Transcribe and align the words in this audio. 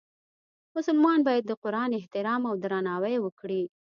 مسلمان 0.75 1.19
باید 1.27 1.43
د 1.47 1.51
قرآن 1.63 1.89
احترام 1.99 2.41
او 2.49 2.55
درناوی 2.63 3.15
وکړي. 3.21 3.63